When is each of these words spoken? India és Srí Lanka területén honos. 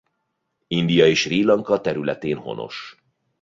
India 0.77 1.05
és 1.15 1.19
Srí 1.25 1.39
Lanka 1.49 1.79
területén 1.89 2.37
honos. 2.47 2.81